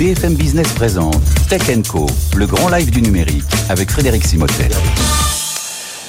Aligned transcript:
BFM 0.00 0.32
Business 0.32 0.72
présente 0.72 1.20
Tech 1.50 1.60
Co, 1.86 2.06
le 2.34 2.46
grand 2.46 2.70
live 2.70 2.90
du 2.90 3.02
numérique 3.02 3.44
avec 3.68 3.90
Frédéric 3.90 4.24
Simotel. 4.24 4.70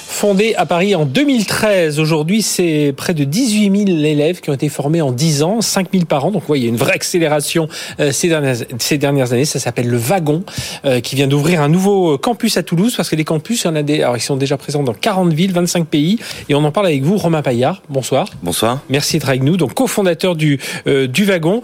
Fondé 0.08 0.56
à 0.56 0.66
Paris 0.66 0.96
en 0.96 1.04
2013, 1.04 2.00
aujourd'hui 2.00 2.42
c'est 2.42 2.94
près 2.96 3.14
de 3.14 3.26
18 3.26 3.86
000 3.88 4.00
élèves 4.00 4.40
qui 4.40 4.50
ont 4.50 4.54
été 4.54 4.70
formés 4.70 5.02
en 5.02 5.12
10 5.12 5.44
ans, 5.44 5.60
5 5.60 5.88
000 5.92 6.06
par 6.06 6.24
an. 6.24 6.32
Donc 6.32 6.44
oui, 6.48 6.60
il 6.60 6.64
y 6.64 6.66
a 6.68 6.70
une 6.70 6.78
vraie 6.78 6.94
accélération 6.94 7.68
euh, 8.00 8.14
ces, 8.14 8.30
dernières, 8.30 8.56
ces 8.80 8.98
dernières 8.98 9.34
années. 9.34 9.44
Ça 9.44 9.60
s'appelle 9.60 9.90
le 9.90 9.98
Wagon, 9.98 10.46
euh, 10.86 11.02
qui 11.02 11.18
vient 11.18 11.28
d'ouvrir 11.28 11.62
un 11.62 11.68
nouveau 11.68 12.18
campus 12.18 12.56
à 12.56 12.64
Toulouse, 12.64 12.94
parce 12.96 13.10
que 13.10 13.18
les 13.18 13.26
campus, 13.26 13.64
il 13.64 13.68
y 13.68 13.70
en 13.72 13.76
a 13.76 13.84
des, 13.84 14.04
alors 14.04 14.16
ils 14.16 14.22
sont 14.22 14.38
déjà 14.38 14.56
présents 14.56 14.84
dans 14.84 14.94
40 14.94 15.34
villes, 15.34 15.52
25 15.52 15.86
pays. 15.86 16.18
Et 16.48 16.56
on 16.56 16.64
en 16.64 16.72
parle 16.72 16.86
avec 16.86 17.04
vous, 17.04 17.18
Romain 17.18 17.42
Paillard. 17.42 17.82
Bonsoir. 17.90 18.30
Bonsoir. 18.42 18.80
Merci 18.90 19.18
d'être 19.18 19.28
avec 19.28 19.44
nous. 19.44 19.58
Donc 19.58 19.74
cofondateur 19.74 20.38
du, 20.38 20.62
euh, 20.88 21.08
du 21.08 21.26
Wagon. 21.26 21.62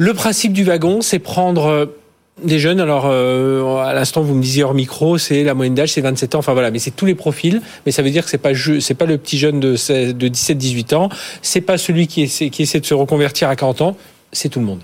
Le 0.00 0.14
principe 0.14 0.52
du 0.52 0.62
wagon, 0.62 1.02
c'est 1.02 1.18
prendre 1.18 1.90
des 2.44 2.60
jeunes, 2.60 2.78
alors 2.78 3.06
euh, 3.06 3.78
à 3.78 3.92
l'instant 3.94 4.22
vous 4.22 4.34
me 4.34 4.40
disiez 4.40 4.62
hors 4.62 4.72
micro, 4.72 5.18
c'est 5.18 5.42
la 5.42 5.54
moyenne 5.54 5.74
d'âge, 5.74 5.92
c'est 5.92 6.00
27 6.00 6.36
ans. 6.36 6.38
Enfin 6.38 6.52
voilà, 6.52 6.70
mais 6.70 6.78
c'est 6.78 6.92
tous 6.92 7.04
les 7.04 7.16
profils. 7.16 7.60
Mais 7.84 7.90
ça 7.90 8.02
veut 8.02 8.10
dire 8.10 8.22
que 8.24 8.30
c'est 8.30 8.38
pas 8.38 8.52
c'est 8.54 8.94
pas 8.94 9.06
le 9.06 9.18
petit 9.18 9.38
jeune 9.38 9.58
de, 9.58 9.72
de 10.12 10.28
17-18 10.28 10.94
ans, 10.94 11.08
c'est 11.42 11.60
pas 11.60 11.78
celui 11.78 12.06
qui 12.06 12.22
essaie, 12.22 12.48
qui 12.50 12.62
essaie 12.62 12.78
de 12.78 12.86
se 12.86 12.94
reconvertir 12.94 13.48
à 13.48 13.56
40 13.56 13.80
ans, 13.82 13.96
c'est 14.32 14.48
tout 14.48 14.60
le 14.60 14.66
monde. 14.66 14.80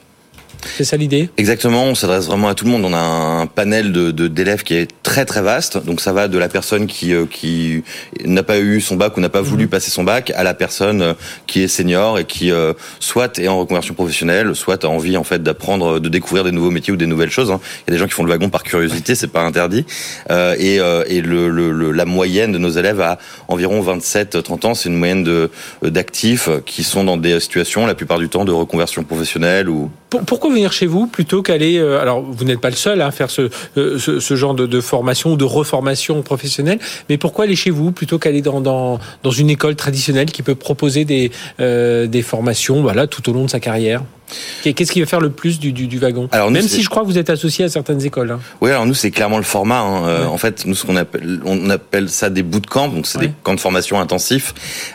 C'est 0.77 0.85
ça 0.85 0.97
l'idée? 0.97 1.29
Exactement, 1.37 1.85
on 1.85 1.95
s'adresse 1.95 2.27
vraiment 2.27 2.49
à 2.49 2.55
tout 2.55 2.65
le 2.65 2.71
monde. 2.71 2.85
On 2.85 2.93
a 2.93 2.99
un 2.99 3.47
panel 3.47 3.93
de 3.93 4.11
d'élèves 4.11 4.63
qui 4.63 4.75
est 4.75 4.91
très 5.03 5.25
très 5.25 5.43
vaste. 5.43 5.85
Donc 5.85 6.01
ça 6.01 6.13
va 6.13 6.29
de 6.29 6.39
la 6.39 6.49
personne 6.49 6.87
qui 6.87 7.13
euh, 7.13 7.27
qui 7.27 7.83
n'a 8.25 8.43
pas 8.43 8.59
eu 8.59 8.81
son 8.81 8.97
bac 8.97 9.17
ou 9.17 9.21
n'a 9.21 9.29
pas 9.29 9.43
mhm. 9.43 9.47
voulu 9.47 9.69
passer 9.69 9.91
son 9.91 10.05
bac 10.05 10.33
à 10.35 10.43
la 10.43 10.55
personne 10.55 11.03
euh, 11.03 11.15
qui 11.47 11.63
est 11.63 11.69
senior 11.69 12.19
et 12.19 12.25
qui 12.25 12.51
euh, 12.51 12.73
soit 13.01 13.39
est 13.39 13.49
en 13.49 13.59
reconversion 13.59 13.95
professionnelle, 13.95 14.55
soit 14.55 14.85
a 14.85 14.89
envie 14.89 15.17
en 15.17 15.25
fait 15.25 15.43
d'apprendre, 15.43 16.01
de 16.01 16.09
découvrir 16.09 16.45
des 16.45 16.53
nouveaux 16.53 16.71
métiers 16.71 16.93
ou 16.93 16.97
des 16.97 17.07
nouvelles 17.07 17.31
choses. 17.31 17.51
Hein. 17.51 17.61
Il 17.87 17.91
y 17.91 17.93
a 17.93 17.95
des 17.95 17.99
gens 17.99 18.07
qui 18.07 18.15
font 18.15 18.25
le 18.25 18.31
wagon 18.31 18.51
par 18.51 18.63
curiosité, 18.63 19.15
c'est 19.15 19.29
pas 19.29 19.43
interdit. 19.43 19.85
et 20.31 20.81
et 21.07 21.21
le, 21.21 21.49
le, 21.49 21.93
la 21.93 22.05
moyenne 22.05 22.53
de 22.53 22.59
nos 22.59 22.71
élèves 22.71 23.01
a 23.01 23.19
environ 23.49 23.83
27-30 23.83 24.67
ans. 24.67 24.75
C'est 24.75 24.89
une 24.89 24.97
moyenne 24.97 25.25
de 25.25 25.51
d'actifs 25.83 26.49
qui 26.67 26.83
sont 26.83 27.05
dans 27.05 27.17
des 27.17 27.39
situations 27.41 27.87
la 27.87 27.95
plupart 27.95 28.19
du 28.19 28.29
temps 28.29 28.45
de 28.45 28.53
reconversion 28.53 29.05
professionnelle 29.05 29.69
ou 29.69 29.91
pourquoi 30.27 30.51
venir 30.51 30.73
chez 30.73 30.87
vous 30.87 31.07
plutôt 31.07 31.43
qu'aller 31.43 31.79
euh, 31.79 32.01
Alors, 32.01 32.23
vous 32.23 32.45
n'êtes 32.45 32.61
pas 32.61 32.71
le 32.71 32.77
seul 32.77 33.01
à 33.01 33.11
faire 33.11 33.31
ce, 33.31 33.51
euh, 33.77 33.99
ce, 33.99 34.35
genre 34.35 34.55
de, 34.55 34.67
de, 34.67 34.81
formation 34.81 35.33
ou 35.33 35.37
de 35.37 35.45
reformation 35.45 36.23
professionnelle, 36.23 36.79
mais 37.09 37.19
pourquoi 37.19 37.45
aller 37.45 37.57
chez 37.57 37.71
vous 37.71 37.93
plutôt 37.93 38.19
qu'aller 38.19 38.43
dans, 38.43 38.61
dans, 38.61 38.99
dans, 39.23 39.31
une 39.31 39.51
école 39.51 39.77
traditionnelle 39.77 40.31
qui 40.31 40.43
peut 40.43 40.55
proposer 40.55 41.05
des, 41.05 41.31
euh, 41.61 42.07
des 42.07 42.23
formations 42.23 42.83
voilà, 42.83 43.07
tout 43.07 43.29
au 43.29 43.33
long 43.33 43.45
de 43.45 43.51
sa 43.51 43.61
carrière? 43.61 44.03
Qu'est-ce 44.63 44.93
qui 44.93 45.01
va 45.01 45.07
faire 45.07 45.21
le 45.21 45.31
plus 45.31 45.59
du, 45.59 45.73
du, 45.73 45.87
du 45.87 45.99
wagon? 45.99 46.29
Alors 46.33 46.51
Même 46.51 46.67
si 46.67 46.83
je 46.83 46.89
crois 46.89 47.03
que 47.03 47.09
vous 47.09 47.19
êtes 47.19 47.31
associé 47.31 47.65
à 47.65 47.69
certaines 47.69 48.05
écoles. 48.05 48.31
Hein. 48.31 48.41
Oui, 48.61 48.71
alors 48.71 48.87
nous 48.87 48.95
c'est 48.95 49.11
clairement 49.11 49.37
le 49.37 49.45
format. 49.45 49.81
Hein. 49.81 50.09
Euh, 50.09 50.27
en 50.27 50.39
fait, 50.39 50.65
nous 50.67 50.75
ce 50.75 50.87
qu'on 50.87 50.97
appelle, 50.97 51.41
on 51.45 51.69
appelle 51.71 52.09
ça 52.09 52.31
des 52.31 52.43
bootcamps, 52.43 52.89
donc 52.89 53.07
c'est 53.07 53.19
des 53.19 53.33
camps 53.43 53.55
de 53.55 53.61
formation 53.61 54.01
intensifs. 54.01 54.55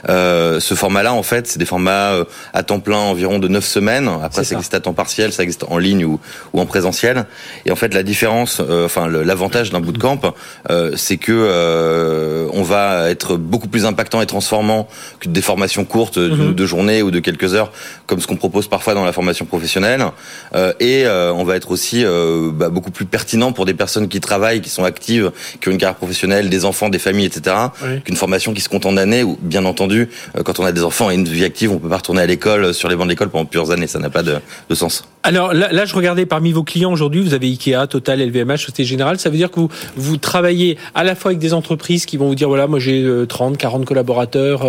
Euh, 0.10 0.60
ce 0.60 0.74
format-là, 0.74 1.14
en 1.14 1.24
fait, 1.24 1.48
c'est 1.48 1.60
des 1.60 1.66
formats 1.66 2.12
euh, 2.12 2.24
à 2.54 2.64
temps 2.64 2.80
plein 2.80 2.98
environ 2.98 3.40
de 3.40 3.48
9 3.48 3.64
semaines. 3.64 4.10
Après, 4.24 4.44
ça, 4.44 4.56
existe 4.56 4.74
à 4.74 4.80
temps 4.80 4.94
partiel, 4.94 5.32
ça 5.32 5.44
existe 5.44 5.66
en 5.70 5.78
ligne 5.78 6.06
ou, 6.06 6.20
ou 6.54 6.60
en 6.60 6.66
présentiel. 6.66 7.26
Et 7.66 7.72
en 7.72 7.76
fait, 7.76 7.94
la 7.94 8.04
différence, 8.04 8.62
euh, 8.62 8.86
enfin 8.86 9.08
l'avantage 9.08 9.72
d'un 9.72 9.80
bootcamp, 9.80 10.22
c'est 10.96 11.18
que 11.18 12.50
on 12.52 12.64
va 12.64 13.10
être 13.10 13.38
beaucoup 13.38 13.68
plus 13.68 13.86
impactant 13.86 14.22
et 14.22 14.26
transformant 14.26 14.88
que 15.20 15.30
des 15.30 15.42
formations 15.42 15.86
courtes 15.86 16.20
d'une 16.20 16.50
mm 16.52 16.60
de 16.60 16.66
journée 16.66 17.02
ou 17.02 17.12
de 17.12 17.20
quelques 17.20 17.54
heures, 17.54 17.72
comme 18.06 18.20
ce 18.20 18.28
qu'on 18.28 18.36
propose 18.36 18.68
parfois 18.68 18.94
dans 18.94 19.06
la 19.06 19.12
formation 19.20 19.46
professionnelle 19.46 20.06
euh, 20.56 20.72
et 20.80 21.06
euh, 21.06 21.34
on 21.34 21.44
va 21.44 21.58
être 21.58 21.72
aussi 21.72 22.06
euh, 22.06 22.52
bah, 22.54 22.70
beaucoup 22.70 22.90
plus 22.90 23.04
pertinent 23.04 23.52
pour 23.52 23.66
des 23.66 23.74
personnes 23.74 24.08
qui 24.08 24.22
travaillent, 24.22 24.62
qui 24.62 24.70
sont 24.70 24.86
actives, 24.86 25.32
qui 25.60 25.68
ont 25.68 25.72
une 25.74 25.78
carrière 25.78 25.98
professionnelle, 25.98 26.50
des 26.50 26.64
enfants, 26.64 26.88
des 26.88 27.00
familles, 27.00 27.26
etc. 27.26 27.54
Qu'une 28.06 28.16
formation 28.16 28.54
qui 28.54 28.62
se 28.62 28.70
compte 28.70 28.86
en 28.86 28.96
années. 28.96 29.24
Ou 29.24 29.38
bien 29.42 29.66
entendu, 29.66 30.10
quand 30.46 30.60
on 30.60 30.64
a 30.64 30.72
des 30.72 30.84
enfants 30.84 31.12
et 31.12 31.16
une 31.16 31.28
vie 31.28 31.44
active, 31.44 31.70
on 31.72 31.80
peut 31.80 31.90
pas 31.90 31.98
retourner 31.98 32.22
à 32.22 32.26
l'école 32.26 32.74
sur 32.74 32.88
les 32.88 32.96
bancs 32.96 33.08
de 33.08 33.10
l'école 33.10 33.30
pendant 33.30 33.46
plusieurs 33.46 33.72
années. 33.72 33.88
Ça 33.88 34.00
n'a 34.00 34.10
pas 34.10 34.24
de, 34.24 34.38
de, 34.70 34.76
sens. 34.76 35.04
Alors 35.30 35.54
là, 35.54 35.86
je 35.86 35.94
regardais 35.94 36.26
parmi 36.26 36.52
vos 36.52 36.64
clients 36.64 36.92
aujourd'hui, 36.92 37.22
vous 37.22 37.36
avez 37.36 37.46
Ikea, 37.46 37.86
Total, 37.88 38.20
LVMH, 38.20 38.58
Société 38.58 38.84
Générale. 38.84 39.20
Ça 39.20 39.30
veut 39.30 39.38
dire 39.38 39.52
que 39.52 39.60
vous, 39.60 39.70
vous 39.96 40.18
travaillez 40.18 40.76
à 40.96 41.04
la 41.04 41.14
fois 41.14 41.30
avec 41.30 41.38
des 41.38 41.54
entreprises 41.54 42.08
qui 42.08 42.18
vont 42.18 42.30
vous 42.30 42.34
dire 42.34 42.48
voilà, 42.48 42.66
moi 42.66 42.80
j'ai 42.80 43.08
30, 43.30 43.56
40 43.56 43.86
collaborateurs 43.86 44.66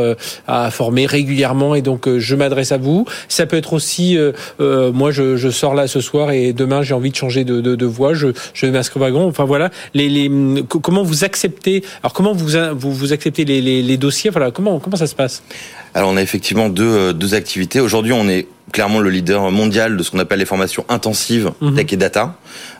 à 0.47 0.71
former 0.71 1.07
régulièrement 1.07 1.75
et 1.75 1.81
donc 1.81 2.15
je 2.15 2.37
m'adresse 2.37 2.73
à 2.73 2.77
vous. 2.77 3.07
Ça 3.29 3.47
peut 3.47 3.57
être 3.57 3.73
aussi 3.73 4.19
euh, 4.19 4.93
moi 4.93 5.13
je, 5.13 5.39
je, 5.39 5.49
sors 5.49 5.73
là 5.73 5.89
ce 5.89 6.03
soir 6.03 6.31
et 6.31 6.53
demain 6.53 6.83
j'ai 6.83 6.93
envie 6.93 7.11
de 7.11 7.17
changer 7.17 7.45
de, 7.45 7.63
de, 7.63 7.75
de 7.75 7.87
voie, 7.87 8.13
je, 8.13 8.27
je 8.53 8.67
vais 8.67 8.73
m'inscrire 8.73 9.01
au 9.01 9.07
wagon. 9.07 9.27
Enfin 9.29 9.45
voilà, 9.45 9.71
les, 9.95 10.11
les, 10.11 10.31
comment 10.69 11.05
vous 11.05 11.25
acceptez 11.25 11.83
Alors 12.03 12.13
comment 12.13 12.35
vous 12.35 12.49
vous, 12.75 12.93
vous 12.93 13.13
acceptez 13.15 13.47
les, 13.47 13.63
les, 13.63 13.83
les 13.83 13.97
dossiers? 13.97 14.29
Voilà, 14.29 14.51
comment 14.51 14.79
comment 14.79 14.99
ça 14.99 15.07
se 15.07 15.15
passe? 15.15 15.43
Alors 15.95 16.11
on 16.11 16.19
a 16.19 16.23
effectivement 16.23 16.69
deux 16.69 16.85
euh, 16.85 17.13
deux 17.15 17.33
activités. 17.33 17.81
Aujourd'hui 17.81 18.13
on 18.13 18.29
est 18.29 18.47
clairement 18.73 19.01
le 19.01 19.11
leader 19.11 19.51
mondial 19.51 19.97
de 19.97 20.03
ce 20.03 20.11
qu'on 20.11 20.19
appelle 20.19 20.39
les 20.39 20.47
formations 20.47 20.85
intensives 20.89 21.51
mhm. 21.61 21.75
tech 21.75 21.93
et 21.93 21.97
data. 21.97 22.37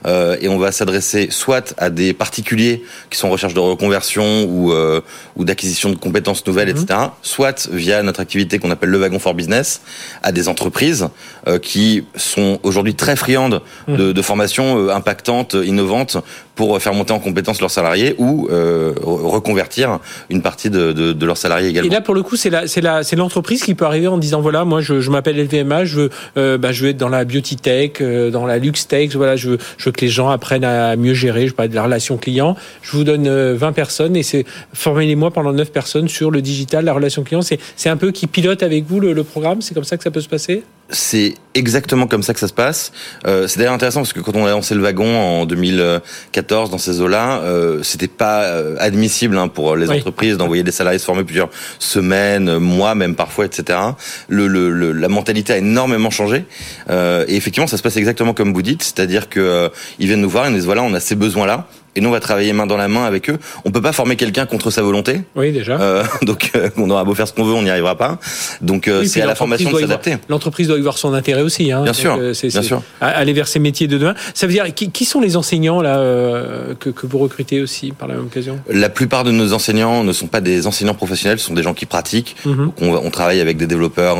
Euh, 0.07 0.37
et 0.41 0.49
on 0.49 0.59
va 0.59 0.73
s'adresser 0.73 1.29
soit 1.31 1.75
à 1.79 1.91
des 1.91 2.13
particuliers 2.13 2.83
qui 3.11 3.19
sont 3.19 3.29
en 3.29 3.31
recherche 3.31 3.55
de 3.55 3.61
reconversion 3.61 4.45
ou, 4.45 4.73
euh, 4.73 5.01
ou 5.37 5.45
d'acquisition 5.45 5.91
de 5.91 5.97
compétences 5.97 6.47
nouvelles, 6.47 6.75
mhm. 6.75 6.83
etc. 6.83 7.01
Soit 7.23 7.69
via 7.73 8.03
notre 8.03 8.21
activité 8.21 8.59
qu'on 8.59 8.71
appelle 8.71 8.91
le 8.91 8.99
wagon 8.99 9.19
for 9.19 9.35
business 9.35 9.83
à 10.23 10.33
des 10.33 10.49
entreprises 10.49 11.09
euh, 11.49 11.59
qui 11.59 12.05
sont 12.17 12.59
aujourd'hui 12.63 12.95
très 12.95 13.17
friandes 13.17 13.63
mhm. 13.89 13.97
de, 13.97 14.13
de 14.13 14.23
formations 14.23 14.89
impactantes, 14.89 15.55
innovantes 15.55 16.17
pour 16.55 16.81
faire 16.81 16.93
monter 16.93 17.13
en 17.13 17.21
compétences 17.21 17.61
leurs 17.61 17.71
salariés 17.71 18.15
ou 18.19 18.49
reconvertir 19.03 19.99
une 20.29 20.43
partie 20.43 20.69
de, 20.69 20.93
de, 20.93 21.13
de, 21.13 21.27
leurs 21.27 21.39
salariés 21.39 21.69
également. 21.69 21.91
Et 21.91 21.95
là, 21.95 22.01
pour 22.01 22.15
le 22.15 22.23
coup, 22.23 22.37
c'est 22.37 23.17
l'entreprise 23.17 23.63
qui 23.63 23.75
peut 23.75 23.87
arriver 23.87 24.09
en 24.09 24.19
disant 24.19 24.41
voilà, 24.41 24.65
moi, 24.65 24.81
je, 24.81 25.01
je 25.01 25.11
m'appelle 25.11 25.43
LVMH 25.43 25.80
je 25.85 25.97
veux, 25.97 26.11
euh, 26.37 26.59
bah, 26.59 26.73
je 26.73 26.85
veux 26.85 26.91
être 26.91 26.97
dans 26.97 27.09
la 27.09 27.25
beauty 27.25 27.57
tech, 27.57 27.93
euh, 28.01 28.31
dans 28.31 28.47
la 28.47 28.59
luxe 28.59 28.87
tech. 28.87 29.15
Voilà, 29.15 29.37
je 29.37 29.51
veux, 29.51 29.59
que 29.93 30.01
les 30.01 30.09
gens 30.09 30.29
apprennent 30.29 30.65
à 30.65 30.97
mieux 30.97 31.15
gérer. 31.15 31.49
Je 31.49 31.55
parle 31.55 31.69
de 31.69 31.75
la 31.75 31.85
relation 31.85 32.17
client. 32.17 32.57
Je 32.83 32.97
vous 32.97 33.05
donne 33.05 33.25
20 33.25 33.29
euh, 33.31 33.73
personnes 33.73 34.17
et 34.17 34.23
c'est 34.23 34.45
formez-les-moi 34.73 35.31
pendant 35.31 35.53
9 35.53 35.73
personnes 35.73 36.09
sur 36.09 36.31
le 36.31 36.43
digital, 36.43 36.85
la 36.85 36.93
relation 36.93 37.23
client. 37.23 37.43
C'est, 37.43 37.89
un 37.91 37.97
peu 37.97 38.13
qui 38.13 38.29
pilote 38.29 38.63
avec 38.63 38.85
vous 38.87 39.01
le 39.01 39.25
programme. 39.25 39.63
C'est 39.63 39.75
comme 39.75 39.85
ça 39.85 39.97
que 39.97 40.05
ça 40.05 40.13
peut 40.13 40.21
se 40.21 40.29
passer? 40.29 40.63
C'est 40.91 41.35
exactement 41.55 42.07
comme 42.07 42.23
ça 42.23 42.33
que 42.33 42.41
ça 42.41 42.49
se 42.49 42.53
passe. 42.53 42.93
Euh, 43.27 43.47
c'est 43.49 43.59
d'ailleurs 43.59 43.75
intéressant 43.75 44.01
parce 44.01 44.13
que 44.13 44.21
quand 44.21 44.37
on 44.37 44.47
a 44.47 44.51
lancé 44.51 44.75
le 44.75 44.81
wagon 44.81 45.19
en 45.19 45.47
2014 45.47 46.71
dans 46.71 46.79
ces 46.79 47.01
eaux-là, 47.01 47.41
euh, 47.43 47.83
c'était 47.83 48.09
pas 48.09 48.43
euh, 48.43 48.77
admissible 48.79 49.37
hein, 49.37 49.49
pour 49.49 49.77
les 49.77 49.91
entreprises 49.91 50.37
d'envoyer 50.37 50.63
des 50.63 50.73
salariés 50.73 50.99
se 50.99 51.05
former 51.05 51.25
plusieurs 51.25 51.51
semaines, 51.79 52.59
mois, 52.59 52.95
même 52.95 53.15
parfois, 53.15 53.47
etc. 53.47 53.79
Le, 54.29 54.47
le, 54.47 54.93
la 54.93 55.09
mentalité 55.09 55.53
a 55.53 55.59
énormément 55.59 56.11
changé. 56.11 56.45
Euh, 56.89 57.25
et 57.29 57.37
effectivement, 57.37 57.67
ça 57.67 57.77
se 57.77 57.83
passe 57.83 57.97
exactement 57.97 58.35
comme 58.35 58.53
vous 58.53 58.63
dites, 58.63 58.83
c'est-à-dire 58.83 59.29
que 59.29 59.41
euh, 59.41 59.69
ils 59.99 60.07
viennent 60.07 60.21
nous 60.21 60.31
voir, 60.31 60.47
ils 60.47 60.51
nous 60.51 60.57
disent 60.57 60.67
voilà, 60.67 60.83
on 60.83 60.95
a 60.95 61.01
ces 61.01 61.17
besoins-là. 61.17 61.67
Et 61.97 62.01
nous, 62.01 62.09
on 62.09 62.13
va 62.13 62.21
travailler 62.21 62.53
main 62.53 62.67
dans 62.67 62.77
la 62.77 62.89
main 62.89 63.05
avec 63.05 63.29
eux. 63.31 63.39
On 63.65 63.73
peut 63.73 63.83
pas 63.83 63.93
former 63.93 64.15
quelqu'un 64.17 64.47
contre 64.47 64.71
sa 64.71 64.83
volonté. 64.83 65.23
Oui, 65.35 65.51
déjà. 65.51 65.81
Euh, 65.81 66.05
donc, 66.23 66.53
euh, 66.55 66.71
on 66.77 66.89
aura 66.91 67.05
beau 67.05 67.15
faire 67.15 67.27
ce 67.27 67.33
qu'on 67.33 67.45
veut, 67.45 67.55
on 67.55 67.63
n'y 67.63 67.71
arrivera 67.71 67.97
pas. 67.97 68.19
Donc, 68.61 68.87
euh, 68.87 69.05
c'est 69.05 69.21
à 69.21 69.27
la 69.27 69.35
formation 69.35 69.71
de 69.71 69.79
s'adapter. 69.79 70.17
L'entreprise 70.29 70.69
doit 70.69 70.79
y 70.79 70.83
voir 70.83 70.99
son 70.99 71.15
intérêt 71.15 71.43
aussi. 71.43 71.73
Hein. 71.73 71.83
Bien 71.83 71.93
sûr. 71.93 72.17
Euh, 72.21 72.33
bien 72.43 72.63
sûr. 72.63 72.83
Aller 73.01 73.33
vers 73.33 73.49
ces 73.49 73.59
métiers 73.59 73.89
de 73.89 73.99
demain. 73.99 74.15
Ça 74.35 74.47
veut 74.47 74.53
dire 74.53 74.73
qui, 74.73 74.91
qui 74.91 75.05
sont 75.05 75.21
les 75.21 75.37
enseignants 75.37 75.81
là 75.83 75.99
que, 76.79 76.91
que, 76.91 77.07
vous 77.07 77.19
recrutez 77.19 77.61
aussi 77.61 77.93
par 77.93 78.07
la 78.07 78.15
même 78.15 78.27
occasion? 78.27 78.61
La 78.71 78.89
plupart 78.89 79.25
de 79.25 79.33
nos 79.33 79.53
enseignants 79.53 80.05
ne 80.05 80.13
sont 80.13 80.29
pas 80.29 80.41
des 80.41 80.67
enseignants 80.67 80.95
professionnels, 80.95 81.39
ce 81.39 81.47
sont 81.47 81.55
des 81.55 81.63
gens 81.63 81.75
qui 81.75 81.87
pratiquent. 81.87 82.37
Mhm. 82.45 82.73
on, 82.81 82.95
on, 82.95 83.11
travaille 83.11 83.41
avec 83.41 83.57
des 83.57 83.67
développeurs 83.67 84.19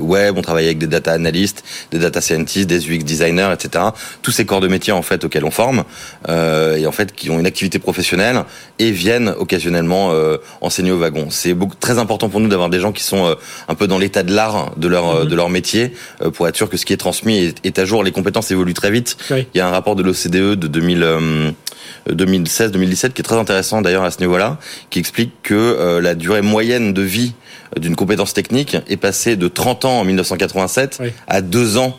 web, 0.00 0.36
on 0.36 0.42
travaille 0.42 0.66
avec 0.66 0.78
des 0.78 0.86
data 0.86 1.12
analystes, 1.12 1.64
des 1.90 1.98
data 1.98 2.20
scientists, 2.20 2.68
des 2.68 2.86
UX 2.90 3.04
designers, 3.04 3.52
etc. 3.54 3.86
Tous 4.22 4.32
ces 4.32 4.44
corps 4.44 4.60
de 4.60 4.68
métier 4.68 4.92
en 4.92 5.02
fait 5.02 5.24
auxquels 5.24 5.44
on 5.44 5.50
forme 5.50 5.84
et 6.76 6.86
en 6.86 6.92
fait 6.92 7.12
qui 7.14 7.30
ont 7.30 7.38
une 7.38 7.46
activité 7.46 7.78
professionnelle 7.78 8.44
et 8.78 8.90
viennent 8.90 9.34
occasionnellement 9.38 10.10
euh, 10.12 10.38
enseigner 10.60 10.92
au 10.92 10.98
wagon. 10.98 11.28
C'est 11.30 11.54
très 11.80 11.98
important 11.98 12.28
pour 12.28 12.40
nous 12.40 12.48
d'avoir 12.48 12.68
des 12.70 12.80
gens 12.80 12.92
qui 12.92 13.02
sont 13.02 13.26
euh, 13.26 13.34
un 13.68 13.74
peu 13.74 13.86
dans 13.86 13.98
l'état 13.98 14.22
de 14.22 14.34
l'art 14.34 14.72
de 14.76 14.88
leur 14.88 15.24
mhm. 15.24 15.28
de 15.28 15.34
leur 15.34 15.48
métier 15.48 15.92
euh, 16.22 16.30
pour 16.30 16.48
être 16.48 16.56
sûr 16.56 16.68
que 16.68 16.76
ce 16.76 16.84
qui 16.84 16.92
est 16.92 16.98
transmis 16.98 17.54
est, 17.62 17.78
à 17.78 17.84
jour. 17.84 18.04
Les 18.04 18.12
compétences 18.12 18.50
évoluent 18.50 18.74
très 18.74 18.90
vite. 18.90 19.16
Il 19.30 19.46
y 19.54 19.60
a 19.60 19.66
un 19.66 19.70
rapport 19.70 19.96
de 19.96 20.02
l'OCDE 20.02 20.58
de 20.58 20.68
2016-2017 22.08 23.12
qui 23.12 23.20
est 23.20 23.24
très 23.24 23.36
intéressant 23.36 23.82
d'ailleurs 23.82 24.04
à 24.04 24.10
ce 24.10 24.20
niveau-là, 24.20 24.58
qui 24.90 24.98
explique 24.98 25.32
que 25.42 25.98
la 26.00 26.14
durée 26.14 26.42
moyenne 26.42 26.92
de 26.92 27.02
vie 27.02 27.34
d'une 27.78 27.96
compétence 27.96 28.32
technique 28.32 28.76
est 28.88 28.96
passée 28.96 29.36
de 29.36 29.48
30 29.48 29.84
ans 29.84 30.00
en 30.00 30.04
1987 30.04 31.02
à 31.26 31.40
2 31.40 31.78
ans 31.78 31.98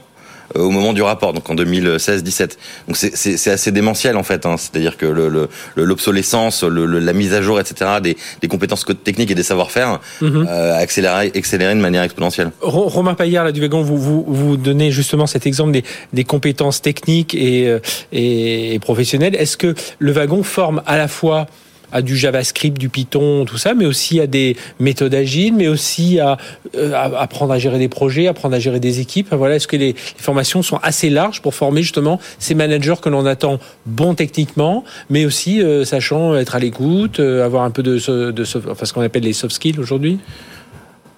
au 0.56 0.70
moment 0.70 0.94
du 0.94 1.02
rapport, 1.02 1.34
donc 1.34 1.50
en 1.50 1.56
2016-17. 1.56 2.52
Donc 2.88 2.98
c'est 2.98 3.52
assez 3.52 3.72
démentiel 3.72 4.18
en 4.18 4.24
fait. 4.24 4.46
Hein. 4.46 4.56
C'est-à-dire 4.58 4.98
que 4.98 5.06
l'obsolescence, 5.76 6.64
le, 6.64 6.86
le, 6.86 7.00
la 7.00 7.14
mise 7.14 7.34
à 7.34 7.42
jour, 7.42 7.60
etc. 7.60 7.92
des, 8.02 8.18
des 8.42 8.48
compétences 8.48 8.86
techniques 9.04 9.32
et 9.32 9.36
des 9.36 9.44
savoir-faire 9.44 10.00
accéléré, 10.52 11.32
accéléré 11.36 11.76
de 11.76 11.80
manière 11.80 12.04
exponentielle. 12.04 12.52
Romain 12.62 13.14
Paillard, 13.14 13.46
là, 13.46 13.52
du 13.52 13.62
Wagon, 13.62 13.82
vous, 13.82 13.98
vous, 13.98 14.26
vous 14.28 14.58
donnez 14.58 14.92
justement 14.92 15.28
cet 15.28 15.46
exemple 15.46 15.72
des, 15.72 15.84
des 16.14 16.24
compétences 16.24 16.82
techniques 16.82 17.36
et, 17.36 17.76
et 18.12 18.80
professionnelles. 18.80 19.36
Est-ce 19.36 19.58
que 19.58 19.76
le 20.00 20.12
wagon 20.12 20.44
forme 20.44 20.82
à 20.86 20.98
la 20.98 21.08
fois 21.08 21.48
à 21.96 22.02
du 22.02 22.18
JavaScript, 22.18 22.78
du 22.78 22.90
Python, 22.90 23.46
tout 23.46 23.58
ça, 23.58 23.74
mais 23.74 23.86
aussi 23.86 24.20
à 24.20 24.28
des 24.28 24.58
méthodes 24.82 25.16
agiles, 25.16 25.54
mais 25.54 25.70
aussi 25.70 26.20
à, 26.20 26.38
euh, 26.76 26.92
apprendre 26.94 27.54
à 27.54 27.58
gérer 27.58 27.80
des 27.80 27.88
projets, 27.88 28.28
apprendre 28.28 28.54
à 28.54 28.60
gérer 28.60 28.82
des 28.82 29.00
équipes. 29.00 29.34
Voilà, 29.34 29.56
est-ce 29.56 29.68
que 29.68 29.78
les, 29.78 29.96
formations 30.18 30.62
sont 30.62 30.78
assez 30.84 31.10
larges 31.10 31.42
pour 31.42 31.56
former 31.56 31.84
justement 31.84 32.20
ces 32.38 32.54
managers 32.54 32.96
que 33.02 33.08
l'on 33.08 33.26
attend 33.26 33.60
bons 33.86 34.14
techniquement, 34.14 34.84
mais 35.10 35.26
aussi 35.26 35.62
euh, 35.62 35.86
sachant 35.86 36.36
être 36.36 36.56
à 36.56 36.60
l'écoute, 36.60 37.22
euh, 37.22 37.46
avoir 37.46 37.64
un 37.64 37.72
peu 37.72 37.82
de, 37.82 37.98
de, 38.32 38.44
enfin, 38.70 38.86
ce 38.86 38.92
qu'on 38.92 39.02
appelle 39.02 39.24
les 39.24 39.32
soft 39.32 39.56
skills 39.56 39.80
aujourd'hui? 39.80 40.20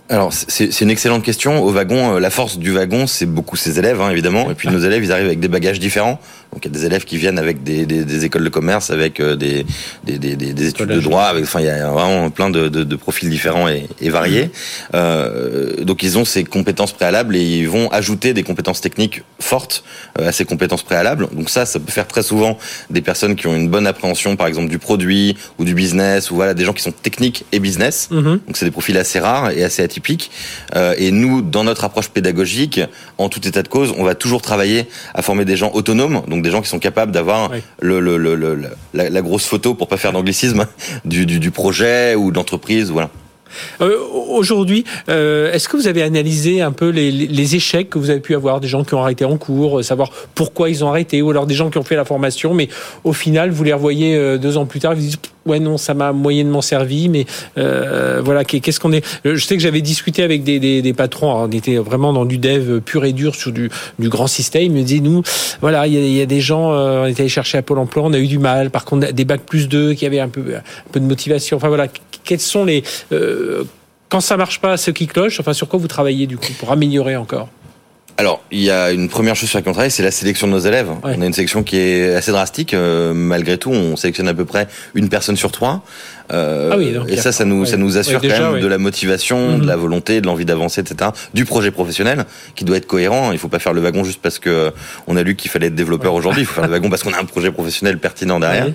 Alors 0.09 0.31
c'est 0.33 0.81
une 0.81 0.89
excellente 0.89 1.23
question. 1.23 1.63
Au 1.63 1.71
wagon, 1.71 2.17
la 2.17 2.29
force 2.29 2.57
du 2.57 2.71
wagon, 2.71 3.07
c'est 3.07 3.25
beaucoup 3.25 3.55
ses 3.55 3.77
élèves, 3.79 4.01
hein, 4.01 4.09
évidemment. 4.09 4.49
Et 4.49 4.55
puis 4.55 4.69
nos 4.69 4.79
élèves, 4.79 5.03
ils 5.03 5.11
arrivent 5.11 5.25
avec 5.25 5.39
des 5.39 5.47
bagages 5.47 5.79
différents. 5.79 6.19
Donc 6.53 6.63
il 6.63 6.69
y 6.69 6.75
a 6.75 6.79
des 6.79 6.85
élèves 6.85 7.03
qui 7.03 7.17
viennent 7.17 7.39
avec 7.39 7.61
des, 7.63 7.85
des, 7.85 8.05
des 8.05 8.25
écoles 8.25 8.45
de 8.45 8.49
commerce, 8.49 8.89
avec 8.89 9.19
euh, 9.19 9.35
des, 9.35 9.65
des, 10.05 10.17
des 10.17 10.67
études 10.67 10.87
de 10.87 11.01
droit, 11.01 11.23
avec, 11.23 11.43
enfin 11.43 11.59
il 11.59 11.65
y 11.65 11.69
a 11.69 11.89
vraiment 11.89 12.29
plein 12.29 12.49
de, 12.49 12.69
de, 12.69 12.83
de 12.85 12.95
profils 12.95 13.29
différents 13.29 13.67
et, 13.67 13.87
et 13.99 14.09
variés. 14.09 14.43
Mhm. 14.45 14.49
Euh, 14.95 15.83
donc 15.83 16.03
ils 16.03 16.17
ont 16.17 16.23
ces 16.23 16.45
compétences 16.45 16.93
préalables 16.93 17.35
et 17.35 17.43
ils 17.43 17.67
vont 17.67 17.89
ajouter 17.91 18.33
des 18.33 18.43
compétences 18.43 18.79
techniques 18.79 19.23
fortes 19.41 19.83
euh, 20.19 20.29
à 20.29 20.31
ces 20.31 20.45
compétences 20.45 20.83
préalables. 20.83 21.27
Donc 21.33 21.49
ça, 21.49 21.65
ça 21.65 21.79
peut 21.79 21.91
faire 21.91 22.07
très 22.07 22.23
souvent 22.23 22.57
des 22.89 23.01
personnes 23.01 23.35
qui 23.35 23.47
ont 23.47 23.55
une 23.55 23.69
bonne 23.69 23.85
appréhension, 23.85 24.37
par 24.37 24.47
exemple 24.47 24.69
du 24.69 24.79
produit 24.79 25.35
ou 25.59 25.65
du 25.65 25.73
business, 25.73 26.31
ou 26.31 26.35
voilà 26.35 26.53
des 26.53 26.63
gens 26.63 26.73
qui 26.73 26.81
sont 26.81 26.93
techniques 26.93 27.45
et 27.51 27.59
business. 27.59 28.07
Mhm. 28.09 28.39
Donc 28.47 28.55
c'est 28.55 28.65
des 28.65 28.71
profils 28.71 28.97
assez 28.97 29.19
rares 29.19 29.51
et 29.51 29.65
assez 29.65 29.83
Euh, 30.75 30.95
et 30.97 31.11
nous, 31.11 31.41
dans 31.41 31.63
notre 31.63 31.83
approche 31.83 32.09
pédagogique, 32.09 32.81
en 33.17 33.29
tout 33.29 33.47
état 33.47 33.63
de 33.63 33.67
cause, 33.67 33.93
on 33.97 34.03
va 34.03 34.15
toujours 34.15 34.41
travailler 34.41 34.87
à 35.13 35.21
former 35.21 35.45
des 35.45 35.57
gens 35.57 35.71
autonomes. 35.73 36.23
Donc 36.27 36.43
des 36.43 36.51
gens 36.51 36.61
qui 36.61 36.69
sont 36.69 36.79
capables 36.79 37.11
d'avoir 37.11 37.51
le, 37.79 37.99
le, 37.99 38.17
le, 38.17 38.69
la, 38.93 39.21
grosse 39.21 39.45
photo 39.45 39.73
pour 39.73 39.87
pas 39.87 39.97
faire 39.97 40.11
d'anglicisme 40.11 40.65
du, 41.05 41.25
du, 41.25 41.39
du 41.39 41.51
projet 41.51 42.15
ou 42.15 42.31
de 42.31 42.35
l'entreprise, 42.35 42.91
voilà. 42.91 43.09
Euh, 43.81 43.97
Aujourd'hui, 44.37 44.83
euh, 45.09 45.51
est-ce 45.51 45.67
que 45.67 45.77
vous 45.77 45.87
avez 45.87 46.03
analysé 46.03 46.61
un 46.61 46.71
peu 46.71 46.89
les, 46.89 47.11
les, 47.11 47.55
échecs 47.55 47.89
que 47.89 47.97
vous 47.97 48.09
avez 48.09 48.19
pu 48.19 48.35
avoir, 48.35 48.59
des 48.59 48.67
gens 48.67 48.83
qui 48.83 48.93
ont 48.93 49.01
arrêté 49.01 49.25
en 49.25 49.37
cours, 49.37 49.79
euh, 49.79 49.83
savoir 49.83 50.11
pourquoi 50.35 50.69
ils 50.69 50.83
ont 50.83 50.89
arrêté, 50.89 51.21
ou 51.21 51.29
alors 51.31 51.47
des 51.47 51.55
gens 51.55 51.69
qui 51.69 51.77
ont 51.77 51.83
fait 51.83 51.95
la 51.95 52.05
formation, 52.05 52.53
mais 52.53 52.69
au 53.03 53.13
final, 53.13 53.49
vous 53.49 53.63
les 53.63 53.73
revoyez 53.73 54.15
euh, 54.15 54.37
deux 54.37 54.57
ans 54.57 54.65
plus 54.65 54.79
tard, 54.79 54.95
vous 54.95 55.01
dites 55.01 55.31
ouais 55.45 55.59
non, 55.59 55.77
ça 55.77 55.93
m'a 55.93 56.11
moyennement 56.11 56.61
servi, 56.61 57.07
mais 57.07 57.25
euh, 57.57 58.21
voilà, 58.23 58.43
qu'est-ce 58.43 58.81
qu'on 58.81 58.91
est? 58.91 59.05
Je 59.23 59.37
sais 59.37 59.55
que 59.55 59.63
j'avais 59.63 59.81
discuté 59.81 60.23
avec 60.23 60.43
des, 60.43 60.59
des, 60.59 60.81
des 60.81 60.93
patrons, 60.93 61.33
on 61.33 61.49
était 61.51 61.77
vraiment 61.77 62.11
dans 62.11 62.25
du 62.25 62.37
dev 62.37 62.81
pur 62.81 63.05
et 63.05 63.13
dur 63.13 63.33
sur 63.33 63.53
du, 63.53 63.69
du 63.97 64.09
grand 64.09 64.27
système. 64.27 64.63
Ils 64.63 64.71
me 64.71 64.81
disaient 64.81 64.99
nous, 64.99 65.23
voilà, 65.61 65.87
il 65.87 65.93
y 65.93 65.97
a, 65.97 66.19
y 66.19 66.21
a, 66.21 66.25
des 66.25 66.41
gens, 66.41 66.71
on 66.71 67.05
est 67.05 67.17
allé 67.17 67.29
chercher 67.29 67.57
à 67.57 67.61
Pôle 67.61 67.79
Emploi, 67.79 68.03
on 68.05 68.11
a 68.11 68.19
eu 68.19 68.27
du 68.27 68.39
mal. 68.39 68.71
Par 68.71 68.83
contre, 68.83 69.13
des 69.13 69.23
bacs 69.25 69.45
plus 69.45 69.69
deux 69.69 69.93
qui 69.93 70.05
avaient 70.05 70.19
un 70.19 70.27
peu 70.27 70.41
un 70.55 70.91
peu 70.91 70.99
de 70.99 71.05
motivation. 71.05 71.55
Enfin 71.55 71.69
voilà, 71.69 71.87
quels 72.27 72.39
sont 72.39 72.65
les 72.65 72.83
euh, 73.11 73.63
quand 74.09 74.21
ça 74.21 74.37
marche 74.37 74.61
pas, 74.61 74.77
ce 74.77 74.91
qui 74.91 75.07
cloche. 75.07 75.39
Enfin, 75.39 75.53
sur 75.53 75.67
quoi 75.67 75.79
vous 75.79 75.87
travaillez 75.87 76.27
du 76.27 76.37
coup 76.37 76.53
pour 76.59 76.71
améliorer 76.71 77.15
encore? 77.15 77.49
Alors, 78.19 78.41
il 78.49 78.61
y 78.61 78.71
a 78.71 78.91
une 78.91 79.09
première 79.09 79.35
chose 79.35 79.47
sur 79.47 79.59
laquelle 79.59 79.69
on 79.69 79.73
travaille, 79.73 79.91
c'est 79.91 80.01
la 80.01 80.09
sélection 80.09 80.47
de 80.47 80.51
nos 80.51 80.59
élèves. 80.59 80.89
On 81.03 81.21
a 81.21 81.25
une 81.25 81.33
sélection 81.33 81.61
qui 81.61 81.77
est 81.77 82.15
assez 82.15 82.31
drastique. 82.31 82.73
Euh, 82.73 83.13
malgré 83.13 83.59
tout, 83.59 83.69
on 83.69 83.95
sélectionne 83.95 84.27
à 84.27 84.33
peu 84.33 84.43
près 84.43 84.67
une 84.95 85.07
personne 85.07 85.37
sur 85.37 85.51
trois. 85.51 85.83
Euh, 86.33 86.71
ah 86.73 86.77
oui, 86.77 86.93
et 87.07 87.15
ça, 87.15 87.31
ça 87.31 87.45
nous, 87.45 87.65
ça 87.65 87.77
nous 87.77 87.97
assure 87.97 88.19
quand 88.19 88.27
même 88.27 88.59
de 88.59 88.67
la 88.67 88.79
motivation, 88.79 89.57
de 89.57 89.61
mhm. 89.61 89.67
la 89.67 89.75
volonté, 89.75 90.19
de 90.19 90.25
l'envie 90.25 90.45
d'avancer, 90.45 90.81
etc. 90.81 91.11
Du 91.35 91.45
projet 91.45 91.69
professionnel 91.69 92.25
qui 92.55 92.65
doit 92.65 92.77
être 92.77 92.87
cohérent. 92.87 93.31
Il 93.33 93.37
faut 93.37 93.49
pas 93.49 93.59
faire 93.59 93.73
le 93.73 93.81
wagon 93.81 94.03
juste 94.03 94.19
parce 94.21 94.39
que 94.39 94.73
on 95.05 95.15
a 95.15 95.21
lu 95.21 95.35
qu'il 95.35 95.51
fallait 95.51 95.67
être 95.67 95.75
développeur 95.75 96.15
aujourd'hui. 96.15 96.41
Il 96.41 96.45
faut 96.45 96.55
faire 96.55 96.65
le 96.65 96.71
wagon 96.71 96.89
parce 96.89 97.03
qu'on 97.03 97.13
a 97.13 97.19
un 97.19 97.25
projet 97.25 97.51
professionnel 97.51 97.99
pertinent 97.99 98.39
derrière. 98.39 98.67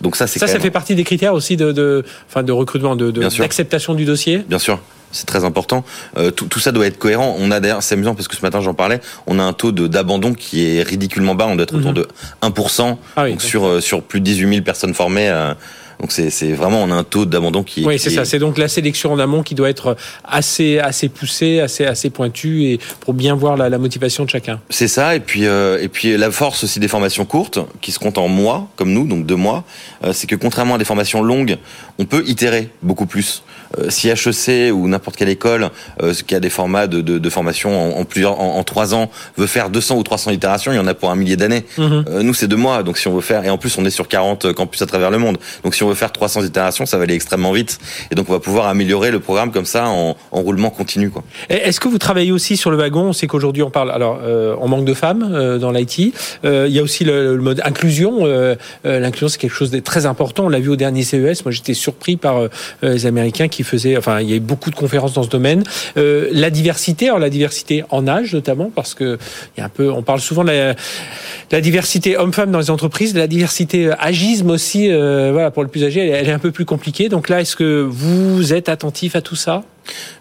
Donc 0.00 0.14
ça, 0.14 0.28
c'est 0.28 0.38
ça, 0.38 0.46
ça 0.46 0.60
fait 0.60 0.70
partie 0.70 0.94
des 0.94 1.04
critères 1.04 1.34
aussi 1.34 1.56
de, 1.56 1.72
de, 1.72 2.04
enfin, 2.28 2.44
de 2.44 2.52
recrutement, 2.52 2.94
de, 2.94 3.10
d'acceptation 3.10 3.94
du 3.94 4.04
dossier? 4.04 4.44
Bien 4.48 4.60
sûr 4.60 4.78
c'est 5.14 5.26
très 5.26 5.44
important. 5.44 5.84
Euh, 6.16 6.30
tout, 6.30 6.46
tout, 6.46 6.58
ça 6.58 6.72
doit 6.72 6.86
être 6.86 6.98
cohérent. 6.98 7.36
On 7.38 7.50
a 7.50 7.60
d'ailleurs, 7.60 7.82
c'est 7.82 7.94
amusant 7.94 8.14
parce 8.14 8.28
que 8.28 8.36
ce 8.36 8.42
matin 8.42 8.60
j'en 8.60 8.74
parlais, 8.74 9.00
on 9.26 9.38
a 9.38 9.42
un 9.42 9.52
taux 9.52 9.72
d'abandon 9.72 10.34
qui 10.34 10.66
est 10.66 10.82
ridiculement 10.82 11.34
bas. 11.34 11.46
On 11.46 11.54
doit 11.54 11.64
être 11.64 11.76
autour 11.76 11.92
mhm. 11.92 11.96
de 11.96 12.08
1%. 12.42 12.96
Ah 13.16 13.28
donc 13.28 13.40
sur, 13.40 13.66
euh, 13.66 13.80
sur 13.80 14.02
plus 14.02 14.20
de 14.20 14.24
18 14.24 14.48
000 14.48 14.62
personnes 14.62 14.94
formées. 14.94 15.28
Euh, 15.28 15.54
donc 16.00 16.12
c'est 16.12 16.52
vraiment 16.52 16.82
on 16.82 16.90
a 16.90 16.94
un 16.94 17.04
taux 17.04 17.24
d'abandon 17.24 17.62
qui. 17.62 17.84
Oui, 17.84 17.98
c'est 17.98 18.10
ça. 18.10 18.24
C'est 18.24 18.38
donc 18.38 18.58
la 18.58 18.68
sélection 18.68 19.12
en 19.12 19.18
amont 19.18 19.42
qui 19.42 19.54
doit 19.54 19.70
être 19.70 19.96
assez 20.24 20.78
assez 20.78 21.08
poussée, 21.08 21.60
assez 21.60 21.84
assez 21.86 22.10
pointue 22.10 22.64
et 22.64 22.80
pour 23.00 23.14
bien 23.14 23.34
voir 23.34 23.56
la, 23.56 23.68
la 23.68 23.78
motivation 23.78 24.24
de 24.24 24.30
chacun. 24.30 24.60
C'est 24.70 24.88
ça. 24.88 25.14
Et 25.14 25.20
puis 25.20 25.46
euh, 25.46 25.80
et 25.80 25.88
puis 25.88 26.16
la 26.16 26.30
force 26.30 26.64
aussi 26.64 26.80
des 26.80 26.88
formations 26.88 27.24
courtes 27.24 27.58
qui 27.80 27.92
se 27.92 27.98
comptent 27.98 28.18
en 28.18 28.28
mois 28.28 28.68
comme 28.76 28.92
nous, 28.92 29.06
donc 29.06 29.26
deux 29.26 29.36
mois, 29.36 29.64
euh, 30.04 30.12
c'est 30.12 30.26
que 30.26 30.36
contrairement 30.36 30.74
à 30.74 30.78
des 30.78 30.84
formations 30.84 31.22
longues, 31.22 31.56
on 31.98 32.04
peut 32.04 32.24
itérer 32.26 32.68
beaucoup 32.82 33.06
plus. 33.06 33.42
Euh, 33.78 33.90
si 33.90 34.08
HEC 34.08 34.72
ou 34.72 34.88
n'importe 34.88 35.16
quelle 35.16 35.28
école 35.28 35.70
euh, 36.02 36.14
qui 36.26 36.34
a 36.34 36.40
des 36.40 36.50
formats 36.50 36.86
de, 36.86 37.00
de, 37.00 37.18
de 37.18 37.30
formation 37.30 37.96
en, 37.96 38.00
en 38.00 38.04
plusieurs 38.04 38.40
en, 38.40 38.56
en, 38.56 38.64
trois 38.64 38.94
ans 38.94 39.10
veut 39.36 39.46
faire 39.46 39.70
200 39.70 39.96
ou 39.96 40.02
300 40.02 40.30
itérations, 40.32 40.72
il 40.72 40.76
y 40.76 40.78
en 40.78 40.86
a 40.86 40.94
pour 40.94 41.10
un 41.10 41.16
millier 41.16 41.36
d'années. 41.36 41.64
Mhm. 41.78 42.04
Euh, 42.08 42.22
nous 42.22 42.34
c'est 42.34 42.48
deux 42.48 42.56
mois, 42.56 42.82
donc 42.82 42.98
si 42.98 43.08
on 43.08 43.14
veut 43.14 43.20
faire 43.20 43.44
et 43.44 43.50
en 43.50 43.58
plus 43.58 43.76
on 43.78 43.84
est 43.84 43.90
sur 43.90 44.08
40 44.08 44.52
campus 44.52 44.82
à 44.82 44.86
travers 44.86 45.10
le 45.10 45.18
monde, 45.18 45.38
donc 45.62 45.74
si 45.74 45.82
on 45.82 45.88
veut 45.88 45.94
faire 45.94 46.12
300 46.12 46.44
itérations, 46.44 46.86
ça 46.86 46.96
va 46.96 47.04
aller 47.04 47.14
extrêmement 47.14 47.52
vite 47.52 47.78
et 48.10 48.14
donc 48.14 48.28
on 48.28 48.32
va 48.32 48.40
pouvoir 48.40 48.66
améliorer 48.66 49.10
le 49.10 49.20
programme 49.20 49.52
comme 49.52 49.64
ça 49.64 49.88
en, 49.88 50.16
en 50.30 50.40
roulement 50.40 50.70
continu. 50.70 51.10
Quoi. 51.10 51.24
Est-ce 51.48 51.80
que 51.80 51.88
vous 51.88 51.98
travaillez 51.98 52.32
aussi 52.32 52.56
sur 52.56 52.70
le 52.70 52.76
wagon? 52.76 53.12
C'est 53.12 53.26
qu'aujourd'hui 53.26 53.62
on 53.62 53.70
parle, 53.70 53.90
alors 53.90 54.20
on 54.60 54.68
manque 54.68 54.84
de 54.84 54.94
femmes 54.94 55.58
dans 55.58 55.70
l'IT. 55.70 55.98
il 55.98 56.12
y 56.44 56.78
a 56.78 56.82
aussi 56.82 57.04
le, 57.04 57.36
mode 57.38 57.60
inclusion. 57.64 58.26
L'inclusion 58.84 59.28
c'est 59.28 59.38
quelque 59.38 59.54
chose 59.54 59.70
de 59.70 59.80
très 59.80 60.06
important. 60.06 60.44
On 60.44 60.48
l'a 60.48 60.60
vu 60.60 60.68
au 60.68 60.76
dernier 60.76 61.02
CES. 61.02 61.44
Moi 61.44 61.52
j'étais 61.52 61.74
surpris 61.74 62.16
par 62.16 62.48
les 62.82 63.06
Américains 63.06 63.48
qui 63.48 63.63
faisait, 63.64 63.96
enfin, 63.96 64.20
il 64.20 64.30
y 64.30 64.32
a 64.32 64.36
eu 64.36 64.40
beaucoup 64.40 64.70
de 64.70 64.74
conférences 64.74 65.14
dans 65.14 65.22
ce 65.22 65.28
domaine. 65.28 65.64
Euh, 65.96 66.28
la 66.32 66.50
diversité, 66.50 67.06
alors 67.06 67.18
la 67.18 67.30
diversité 67.30 67.84
en 67.90 68.06
âge 68.06 68.34
notamment, 68.34 68.70
parce 68.74 68.94
que 68.94 69.18
il 69.56 69.60
y 69.60 69.62
a 69.62 69.66
un 69.66 69.68
peu, 69.68 69.90
on 69.90 70.02
parle 70.02 70.20
souvent 70.20 70.42
de 70.42 70.50
la, 70.50 70.74
la 71.50 71.60
diversité 71.60 72.16
homme-femme 72.16 72.50
dans 72.50 72.58
les 72.58 72.70
entreprises, 72.70 73.14
la 73.14 73.26
diversité 73.26 73.88
euh, 73.88 73.94
agisme 73.98 74.50
aussi, 74.50 74.90
euh, 74.90 75.30
voilà, 75.32 75.50
pour 75.50 75.62
le 75.62 75.68
plus 75.68 75.84
âgé, 75.84 76.06
elle, 76.06 76.14
elle, 76.14 76.28
est 76.28 76.32
un 76.32 76.38
peu 76.38 76.52
plus 76.52 76.64
compliquée. 76.64 77.08
Donc 77.08 77.28
là, 77.28 77.40
est-ce 77.40 77.56
que 77.56 77.86
vous 77.88 78.52
êtes 78.52 78.68
attentif 78.68 79.16
à 79.16 79.20
tout 79.20 79.36
ça? 79.36 79.62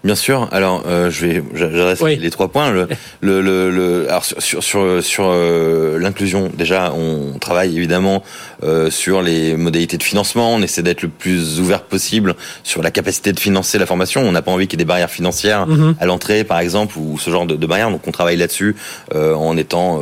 Bien 0.04 0.16
sûr. 0.16 0.50
Alors, 0.52 0.84
euh, 0.88 1.10
je 1.10 1.26
vais, 1.26 1.44
j'adresse 1.54 2.02
les 2.02 2.30
trois 2.30 2.50
points. 2.50 2.72
Le, 2.72 2.88
le, 3.22 3.70
le, 3.72 4.10
alors 4.10 4.26
sur 4.26 4.64
sur 4.64 5.04
sur, 5.04 5.26
euh, 5.28 5.98
l'inclusion, 6.00 6.52
déjà, 6.54 6.94
on 6.94 7.40
travaille 7.40 7.76
évidemment 7.78 8.24
euh, 8.64 8.90
sur 8.90 9.22
les 9.22 9.56
modalités 9.56 9.98
de 9.98 10.04
financement. 10.04 10.54
On 10.54 10.62
essaie 10.62 10.84
d'être 10.84 11.04
le 11.04 11.08
plus 11.08 11.60
ouvert 11.60 11.84
possible 11.84 12.36
sur 12.64 12.82
la 12.82 12.92
capacité 12.92 13.32
de 13.32 13.40
financer 13.40 13.78
la 13.78 13.86
formation. 13.86 14.22
On 14.22 14.32
n'a 14.32 14.42
pas 14.42 14.52
envie 14.52 14.68
qu'il 14.68 14.80
y 14.80 14.82
ait 14.82 14.86
des 14.86 14.88
barrières 14.88 15.12
financières 15.12 15.68
mm-hmm. 15.68 15.96
à 16.00 16.06
l'entrée, 16.06 16.44
par 16.44 16.60
exemple, 16.60 16.98
ou 16.98 17.18
ce 17.18 17.30
genre 17.30 17.46
de, 17.46 17.56
de 17.56 17.68
barrières. 17.68 17.92
Donc, 17.92 18.08
on 18.08 18.12
travaille 18.12 18.38
là-dessus 18.38 18.76
euh, 19.16 19.34
en 19.34 19.56
étant 19.58 20.02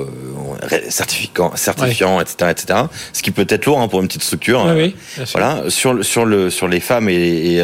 certifiant, 0.90 1.52
certifiant, 1.56 2.20
etc., 2.22 2.52
etc. 2.52 2.80
Ce 3.14 3.22
qui 3.22 3.32
peut 3.32 3.46
être 3.50 3.66
lourd 3.66 3.80
hein, 3.80 3.88
pour 3.88 4.02
une 4.02 4.08
petite 4.08 4.24
structure. 4.24 4.66
Oui, 4.76 4.96
voilà. 5.34 5.64
Sur 5.70 6.04
sur 6.04 6.26
le 6.26 6.50
sur 6.50 6.68
les 6.68 6.80
femmes 6.80 7.10
et 7.10 7.22
et, 7.22 7.62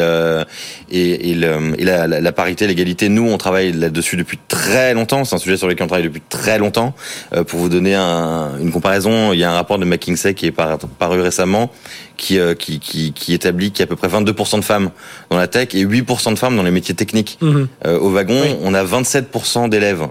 et, 0.90 1.30
et, 1.30 1.34
le, 1.34 1.74
et 1.78 1.84
la, 1.84 2.32
parité, 2.32 2.66
l'égalité, 2.66 3.08
nous, 3.08 3.28
on 3.28 3.38
travaille 3.38 3.72
là-dessus 3.72 4.16
depuis 4.16 4.38
très 4.48 4.94
longtemps. 4.94 5.24
C'est 5.24 5.34
un 5.34 5.38
sujet 5.38 5.56
sur 5.56 5.68
lequel 5.68 5.84
on 5.84 5.88
travaille 5.88 6.04
depuis 6.04 6.22
très 6.28 6.58
longtemps. 6.58 6.94
Euh, 7.34 7.44
pour 7.44 7.58
vous 7.60 7.68
donner 7.68 7.94
une 7.94 8.70
comparaison, 8.72 9.32
il 9.32 9.38
y 9.38 9.44
a 9.44 9.50
un 9.50 9.54
rapport 9.54 9.78
de 9.78 9.84
McKinsey 9.84 10.34
qui 10.34 10.46
est 10.46 10.52
paru 10.52 11.20
récemment 11.20 11.70
qui, 12.18 12.38
euh, 12.38 12.54
qui, 12.54 12.80
qui, 12.80 13.12
qui, 13.12 13.32
établit 13.32 13.70
qu'il 13.70 13.80
y 13.80 13.82
a 13.82 13.84
à 13.84 13.86
peu 13.86 13.96
près 13.96 14.08
22% 14.08 14.58
de 14.58 14.64
femmes 14.64 14.90
dans 15.30 15.38
la 15.38 15.46
tech 15.46 15.68
et 15.72 15.86
8% 15.86 16.34
de 16.34 16.38
femmes 16.38 16.56
dans 16.56 16.62
les 16.62 16.70
métiers 16.70 16.94
techniques. 16.94 17.38
Mhm. 17.40 17.68
Euh, 17.86 17.98
au 17.98 18.10
wagon, 18.10 18.58
on 18.62 18.74
a 18.74 18.84
27% 18.84 19.68
d'élèves 19.68 20.06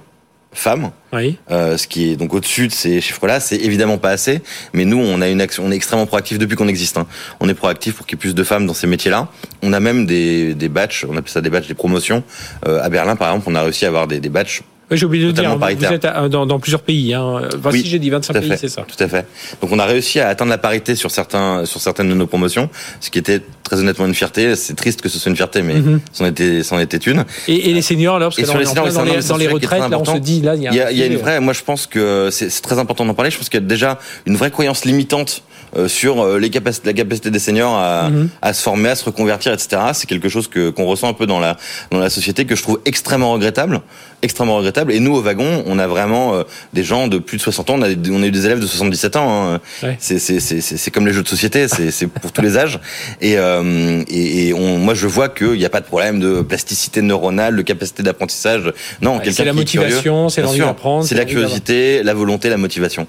femmes. 0.60 0.92
Oui. 1.14 1.38
Euh, 1.52 1.78
ce 1.78 1.88
qui 1.88 2.12
est 2.12 2.16
donc 2.16 2.34
au-dessus 2.34 2.68
de 2.68 2.74
ces 2.74 3.02
chiffres-là, 3.02 3.40
c'est 3.40 3.58
évidemment 3.58 3.98
pas 3.98 4.10
assez. 4.10 4.42
Mais 4.74 4.86
nous, 4.86 4.98
on 4.98 5.22
a 5.22 5.30
une 5.30 5.42
action, 5.42 5.64
on 5.66 5.72
est 5.72 5.76
extrêmement 5.76 6.06
proactif 6.06 6.38
depuis 6.38 6.56
qu'on 6.56 6.68
existe. 6.68 6.98
Hein. 6.98 7.08
On 7.40 7.48
est 7.50 7.54
proactif 7.54 7.96
pour 7.96 8.06
qu'il 8.06 8.18
y 8.18 8.20
ait 8.20 8.22
plus 8.22 8.36
de 8.36 8.44
femmes 8.44 8.66
dans 8.66 8.74
ces 8.74 8.88
métiers-là. 8.88 9.30
On 9.62 9.74
a 9.74 9.80
même 9.80 10.06
des, 10.06 10.54
des 10.54 10.70
batchs, 10.70 11.06
on 11.08 11.16
appelle 11.18 11.32
ça 11.32 11.42
des 11.42 11.50
batchs, 11.50 11.68
des 11.68 11.74
promotions. 11.74 12.24
Euh, 12.68 12.84
à 12.84 12.90
Berlin, 12.90 13.16
par 13.16 13.30
exemple, 13.30 13.48
on 13.50 13.56
a 13.56 13.62
réussi 13.62 13.86
à 13.86 13.90
avoir 13.90 14.08
des, 14.08 14.20
des 14.20 14.30
batchs 14.30 14.64
j'ai 14.91 15.06
oublié 15.06 15.25
de 15.25 15.32
dire, 15.32 15.51
vous 15.51 15.60
paritaire. 15.60 15.91
êtes 15.91 16.06
à- 16.06 16.29
dans, 16.29 16.46
dans 16.46 16.60
plusieurs 16.60 16.82
pays. 16.82 17.13
Hein. 17.13 17.41
Enfin, 17.58 17.70
Oui, 17.72 17.82
si 17.82 17.88
j'ai 17.89 18.00
dit 18.00 18.10
25 18.10 18.34
Tout 18.34 18.38
à 18.38 18.41
pays, 18.41 18.53
c'est 18.58 18.70
ça. 18.70 18.84
Tout 18.84 19.03
à 19.03 19.08
fait. 19.08 19.25
Donc 19.62 19.72
on 19.72 19.79
a 19.79 19.86
réussi 19.86 20.20
à 20.20 20.29
atteindre 20.29 20.50
la 20.51 20.58
parité 20.58 20.96
sur 20.96 21.12
certains, 21.12 21.65
sur 21.65 21.82
certaines 21.82 22.10
de 22.10 22.13
nos 22.13 22.27
promotions, 22.27 22.70
ce 23.01 23.10
qui 23.10 23.20
était 23.20 23.41
très 23.63 23.79
honnêtement 23.79 24.06
une 24.06 24.13
fierté. 24.13 24.56
C'est 24.56 24.75
triste 24.75 25.01
que 25.01 25.10
ce 25.10 25.20
soit 25.20 25.29
une 25.29 25.36
fierté, 25.36 25.62
mais 25.62 25.75
Mhm. 25.75 26.00
c'en 26.13 26.25
était, 26.25 26.63
c'en 26.63 26.79
était 26.79 26.98
une. 26.98 27.25
Et, 27.48 27.70
et 27.70 27.74
les 27.74 27.82
seniors, 27.82 28.15
alors, 28.15 28.29
parce 28.29 28.38
que 28.38 28.41
là, 28.48 28.53
on 28.56 28.60
les 28.60 28.65
en 28.67 28.70
seniors, 28.70 28.86
dans 28.86 29.03
les, 29.38 29.48
dans 29.48 29.53
retraites, 29.53 29.89
là, 29.89 30.00
on 30.00 30.06
se 30.06 30.17
dit, 30.20 30.41
là, 30.41 30.56
il 30.56 30.63
y 30.63 30.67
a, 30.67 30.72
Il 30.72 30.77
y 30.77 30.82
a, 30.82 30.88
un 30.88 30.91
il 30.91 30.98
y 30.98 31.03
a 31.03 31.06
une 31.08 31.17
vraie, 31.17 31.39
moi 31.41 31.53
je 31.53 31.63
pense 31.63 31.86
que 31.88 32.29
c'est 32.32 32.50
très 32.62 32.79
important 32.79 33.06
d'en 33.06 33.13
parler. 33.13 33.29
Je 33.32 33.38
pense 33.38 33.50
qu'il 33.50 33.60
y 33.60 33.63
a 33.63 33.67
déjà 33.67 34.00
une 34.25 34.36
vraie 34.38 34.51
croyance 34.51 34.86
limitante 34.86 35.44
sur 35.88 36.22
euh, 36.24 36.40
les 36.40 36.50
capacités, 36.50 36.88
la 36.88 36.94
capacité 36.94 37.30
des 37.32 37.40
seniors 37.40 37.76
à, 37.76 38.10
Mhm. 38.10 38.30
à 38.42 38.54
se 38.54 38.62
former, 38.64 38.90
à 38.90 38.96
se 38.96 39.04
reconvertir, 39.06 39.52
etc. 39.54 39.82
C'est 39.94 40.08
quelque 40.08 40.30
chose 40.30 40.48
que 40.48 40.70
qu'on 40.70 40.86
ressent 40.86 41.10
un 41.10 41.14
peu 41.14 41.26
dans 41.28 41.40
la 41.40 41.58
dans 41.92 42.00
la 42.00 42.10
société 42.10 42.46
que 42.46 42.56
je 42.56 42.62
trouve 42.64 42.80
extrêmement 42.86 43.32
regrettable, 43.34 43.82
extrêmement 44.22 44.56
regrettable. 44.58 44.92
Et 44.94 45.00
nous 45.00 45.14
au 45.16 45.22
wagon, 45.22 45.64
on 45.66 45.78
a 45.80 45.88
vraiment 45.88 46.36
euh, 46.36 46.44
des 46.74 46.84
gens 46.84 47.08
de 47.08 47.18
plus 47.18 47.38
de 47.38 47.42
60 47.42 47.70
ans. 47.70 47.76
On 47.80 47.82
a, 47.84 47.88
on 48.12 48.24
a 48.24 48.26
eu 48.28 48.32
des 48.32 48.46
élèves 48.46 48.60
de 48.60 48.66
77 48.68 49.16
ans. 49.18 49.54
hein. 49.56 49.60
Ouais. 49.84 49.98
C'est 50.00 50.20
c'est 50.20 50.40
c'est 50.40 50.92
comme 50.92 51.06
les 51.06 51.14
jeux 51.14 51.24
de 51.24 51.28
société. 51.28 51.68
C'est 51.68 51.92
c'est 51.92 52.08
pour 52.08 52.32
tous 52.32 52.42
les 52.42 52.58
âges. 52.58 52.80
Et 53.22 53.38
euh, 53.38 54.04
et, 54.10 54.48
et 54.48 54.54
on, 54.54 54.78
moi 54.78 54.94
je 54.94 55.08
vois 55.08 55.30
qu'il 55.30 55.52
n'y 55.54 55.66
a 55.66 55.70
pas 55.70 55.82
de 55.82 55.86
problème 55.86 56.20
de 56.20 56.42
plasticité 56.42 57.02
neuronale, 57.02 57.56
de 57.56 57.62
capacité 57.62 58.04
d'apprentissage. 58.04 58.72
Non, 59.02 59.18
Ouais, 59.18 59.32
c'est 59.32 59.44
la 59.46 59.54
motivation, 59.54 60.30
c'est 60.30 60.42
l'envie 60.42 60.60
d'apprendre, 60.60 61.06
C'est 61.06 61.16
la 61.16 61.26
curiosité, 61.26 62.04
la 62.04 62.14
volonté, 62.14 62.50
la 62.50 62.58
motivation. 62.58 63.06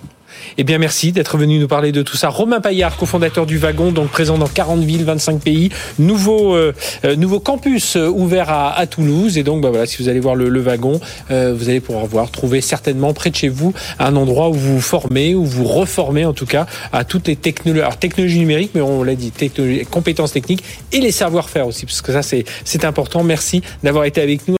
Eh 0.56 0.64
bien, 0.64 0.78
merci 0.78 1.12
d'être 1.12 1.36
venu 1.36 1.58
nous 1.58 1.68
parler 1.68 1.92
de 1.92 2.02
tout 2.02 2.16
ça. 2.16 2.28
Romain 2.28 2.60
Paillard, 2.60 2.96
cofondateur 2.96 3.46
du 3.46 3.58
Wagon, 3.58 3.92
donc 3.92 4.08
présent 4.08 4.38
dans 4.38 4.48
40 4.48 4.80
villes, 4.80 5.04
25 5.04 5.40
pays. 5.40 5.70
Nouveau, 5.98 6.54
euh, 6.54 6.72
euh, 7.04 7.16
nouveau 7.16 7.40
campus 7.40 7.96
euh, 7.96 8.08
ouvert 8.08 8.50
à, 8.50 8.76
à 8.76 8.86
Toulouse. 8.86 9.36
Et 9.38 9.42
donc, 9.42 9.62
bah 9.62 9.70
voilà, 9.70 9.86
si 9.86 10.02
vous 10.02 10.08
allez 10.08 10.20
voir 10.20 10.34
le, 10.34 10.48
le 10.48 10.60
Wagon, 10.60 11.00
euh, 11.30 11.54
vous 11.56 11.68
allez 11.68 11.80
pouvoir 11.80 12.06
voir, 12.06 12.30
trouver 12.30 12.60
certainement 12.60 13.12
près 13.12 13.30
de 13.30 13.36
chez 13.36 13.48
vous 13.48 13.74
un 13.98 14.16
endroit 14.16 14.48
où 14.48 14.54
vous 14.54 14.74
vous 14.76 14.80
formez, 14.80 15.34
où 15.34 15.44
vous 15.44 15.64
reformez 15.64 16.24
en 16.24 16.32
tout 16.32 16.46
cas 16.46 16.66
à 16.92 17.04
toutes 17.04 17.28
les 17.28 17.36
technologies, 17.36 17.82
alors 17.82 17.98
technologies 17.98 18.38
numériques, 18.38 18.72
mais 18.74 18.80
on 18.80 19.02
l'a 19.02 19.14
dit, 19.14 19.32
compétences 19.90 20.32
techniques 20.32 20.64
et 20.92 21.00
les 21.00 21.12
savoir-faire 21.12 21.66
aussi, 21.66 21.84
parce 21.84 22.00
que 22.00 22.12
ça, 22.12 22.22
c'est 22.22 22.84
important. 22.84 23.22
Merci 23.22 23.62
d'avoir 23.82 24.04
été 24.04 24.20
avec 24.20 24.48
nous. 24.48 24.56